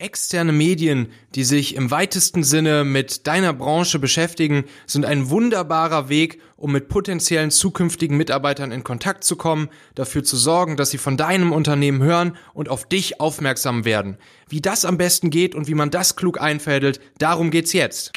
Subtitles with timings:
[0.00, 6.40] Externe Medien, die sich im weitesten Sinne mit deiner Branche beschäftigen, sind ein wunderbarer Weg,
[6.56, 11.18] um mit potenziellen zukünftigen Mitarbeitern in Kontakt zu kommen, dafür zu sorgen, dass sie von
[11.18, 14.16] deinem Unternehmen hören und auf dich aufmerksam werden.
[14.48, 18.12] Wie das am besten geht und wie man das klug einfädelt, darum geht's jetzt.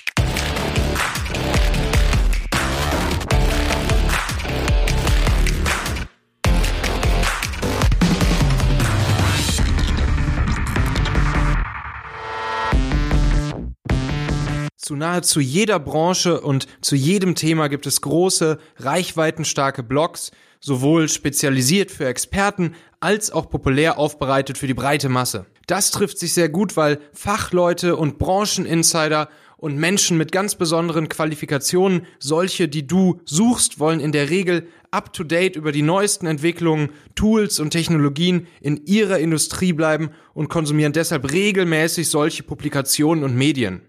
[14.84, 21.90] Zu nahezu jeder Branche und zu jedem Thema gibt es große, reichweitenstarke Blogs, sowohl spezialisiert
[21.90, 25.46] für Experten als auch populär aufbereitet für die breite Masse.
[25.68, 32.06] Das trifft sich sehr gut, weil Fachleute und Brancheninsider und Menschen mit ganz besonderen Qualifikationen,
[32.20, 37.70] solche, die du suchst, wollen in der Regel up-to-date über die neuesten Entwicklungen, Tools und
[37.70, 43.82] Technologien in ihrer Industrie bleiben und konsumieren deshalb regelmäßig solche Publikationen und Medien.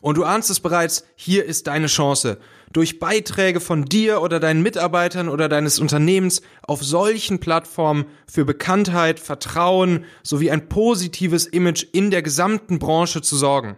[0.00, 2.38] Und du ahnst es bereits, hier ist deine Chance.
[2.72, 9.18] Durch Beiträge von dir oder deinen Mitarbeitern oder deines Unternehmens auf solchen Plattformen für Bekanntheit,
[9.18, 13.76] Vertrauen sowie ein positives Image in der gesamten Branche zu sorgen.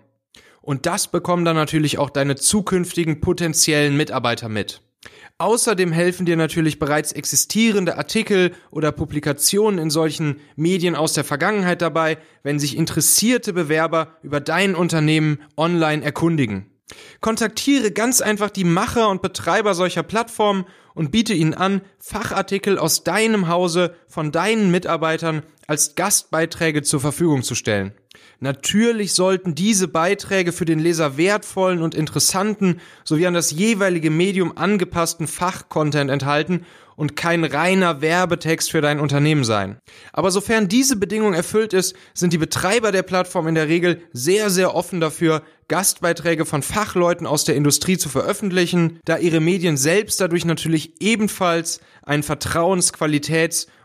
[0.60, 4.80] Und das bekommen dann natürlich auch deine zukünftigen potenziellen Mitarbeiter mit.
[5.38, 11.82] Außerdem helfen dir natürlich bereits existierende Artikel oder Publikationen in solchen Medien aus der Vergangenheit
[11.82, 16.66] dabei, wenn sich interessierte Bewerber über dein Unternehmen online erkundigen.
[17.20, 23.02] Kontaktiere ganz einfach die Macher und Betreiber solcher Plattformen und biete ihnen an, Fachartikel aus
[23.02, 27.94] deinem Hause von deinen Mitarbeitern als Gastbeiträge zur Verfügung zu stellen.
[28.40, 34.54] Natürlich sollten diese Beiträge für den Leser wertvollen und interessanten sowie an das jeweilige Medium
[34.58, 39.78] angepassten Fachcontent enthalten und kein reiner Werbetext für dein Unternehmen sein.
[40.12, 44.50] Aber sofern diese Bedingung erfüllt ist, sind die Betreiber der Plattform in der Regel sehr,
[44.50, 45.40] sehr offen dafür,
[45.72, 51.80] Gastbeiträge von Fachleuten aus der Industrie zu veröffentlichen, da ihre Medien selbst dadurch natürlich ebenfalls
[52.02, 52.92] einen Vertrauens-,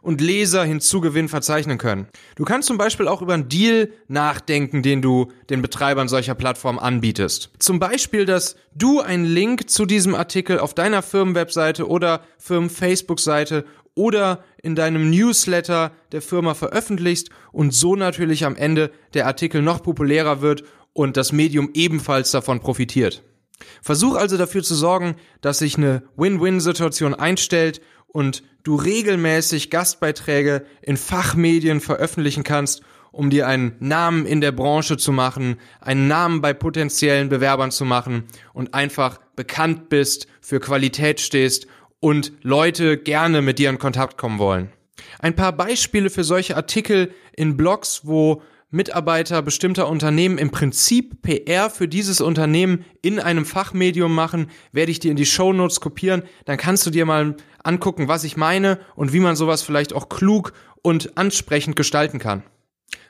[0.01, 2.07] und Leser-Hinzugewinn verzeichnen können.
[2.35, 6.79] Du kannst zum Beispiel auch über einen Deal nachdenken, den du den Betreibern solcher Plattformen
[6.79, 7.51] anbietest.
[7.59, 13.63] Zum Beispiel, dass du einen Link zu diesem Artikel auf deiner Firmenwebseite oder Firmen-Facebook-Seite
[13.95, 19.81] oder in deinem Newsletter der Firma veröffentlichst und so natürlich am Ende der Artikel noch
[19.81, 20.63] populärer wird
[20.97, 23.21] und das Medium ebenfalls davon profitiert.
[23.83, 30.97] Versuch also dafür zu sorgen, dass sich eine Win-Win-Situation einstellt und du regelmäßig Gastbeiträge in
[30.97, 32.81] Fachmedien veröffentlichen kannst,
[33.11, 37.85] um dir einen Namen in der Branche zu machen, einen Namen bei potenziellen Bewerbern zu
[37.85, 41.67] machen und einfach bekannt bist, für Qualität stehst
[41.99, 44.71] und Leute gerne mit dir in Kontakt kommen wollen.
[45.19, 51.69] Ein paar Beispiele für solche Artikel in Blogs, wo Mitarbeiter bestimmter Unternehmen im Prinzip PR
[51.69, 56.23] für dieses Unternehmen in einem Fachmedium machen, werde ich dir in die Show Notes kopieren.
[56.45, 60.09] Dann kannst du dir mal angucken, was ich meine und wie man sowas vielleicht auch
[60.09, 60.51] klug
[60.81, 62.43] und ansprechend gestalten kann.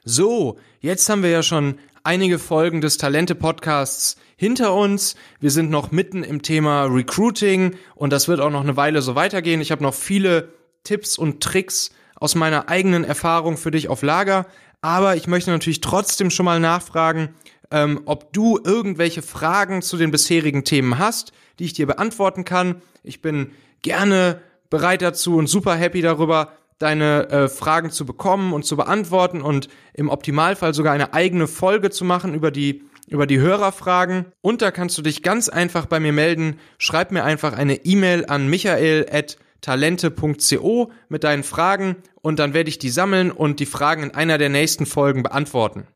[0.04, 5.16] So, jetzt haben wir ja schon einige Folgen des Talente Podcasts hinter uns.
[5.40, 9.16] Wir sind noch mitten im Thema Recruiting und das wird auch noch eine Weile so
[9.16, 9.60] weitergehen.
[9.60, 10.54] Ich habe noch viele
[10.84, 14.48] Tipps und Tricks aus meiner eigenen Erfahrung für dich auf Lager.
[14.82, 17.30] Aber ich möchte natürlich trotzdem schon mal nachfragen,
[17.72, 22.82] ähm, ob du irgendwelche Fragen zu den bisherigen Themen hast, die ich dir beantworten kann.
[23.04, 23.52] Ich bin
[23.82, 29.42] gerne bereit dazu und super happy darüber, deine äh, Fragen zu bekommen und zu beantworten
[29.42, 34.26] und im Optimalfall sogar eine eigene Folge zu machen über die über die Hörerfragen.
[34.42, 36.60] Und da kannst du dich ganz einfach bei mir melden.
[36.78, 42.80] Schreib mir einfach eine E-Mail an michael@ talente.co mit deinen Fragen und dann werde ich
[42.80, 45.88] die sammeln und die Fragen in einer der nächsten Folgen beantworten.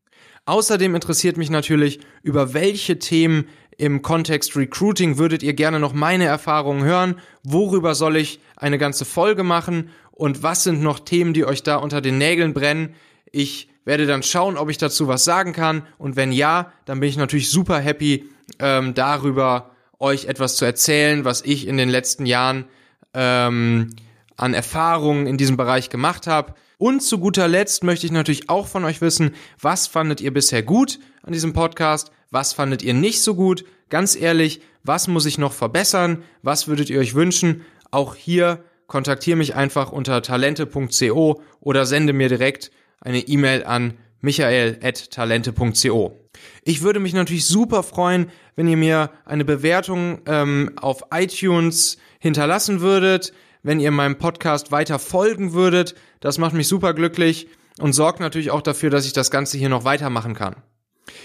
[0.44, 3.46] Außerdem interessiert mich natürlich, über welche Themen
[3.78, 7.16] im Kontext Recruiting würdet ihr gerne noch meine Erfahrungen hören?
[7.42, 9.90] Worüber soll ich eine ganze Folge machen?
[10.10, 12.94] Und was sind noch Themen, die euch da unter den Nägeln brennen?
[13.30, 15.86] Ich werde dann schauen, ob ich dazu was sagen kann.
[15.98, 18.28] Und wenn ja, dann bin ich natürlich super happy,
[18.58, 22.66] ähm, darüber euch etwas zu erzählen, was ich in den letzten Jahren
[23.14, 23.90] ähm,
[24.36, 26.54] an Erfahrungen in diesem Bereich gemacht habe.
[26.78, 30.62] Und zu guter Letzt möchte ich natürlich auch von euch wissen, was fandet ihr bisher
[30.62, 32.10] gut an diesem Podcast?
[32.30, 33.64] Was fandet ihr nicht so gut?
[33.88, 36.24] Ganz ehrlich, was muss ich noch verbessern?
[36.42, 37.64] Was würdet ihr euch wünschen?
[37.90, 42.70] Auch hier kontaktiere mich einfach unter talente.co oder sende mir direkt
[43.00, 46.18] eine E-Mail an michael.talente.co.
[46.64, 52.80] Ich würde mich natürlich super freuen, wenn ihr mir eine Bewertung ähm, auf iTunes hinterlassen
[52.80, 53.32] würdet,
[53.62, 55.94] wenn ihr meinem Podcast weiter folgen würdet.
[56.20, 57.48] Das macht mich super glücklich.
[57.78, 60.56] und sorgt natürlich auch dafür, dass ich das Ganze hier noch weitermachen kann.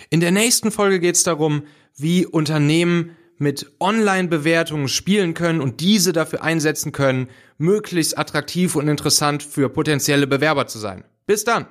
[0.10, 1.64] In der nächsten Folge geht es darum,
[1.96, 7.28] wie Unternehmen mit Online-Bewertungen spielen können und diese dafür einsetzen können,
[7.58, 11.04] möglichst attraktiv und interessant für potenzielle Bewerber zu sein.
[11.26, 11.68] Bis dann!